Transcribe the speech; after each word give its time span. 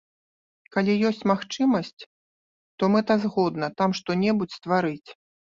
Калі 0.75 0.95
ёсць 1.09 1.19
магчымасць, 1.31 2.01
то 2.79 2.83
мэтазгодна 2.97 3.71
там 3.83 3.89
што-небудзь 3.99 4.57
стварыць. 4.63 5.09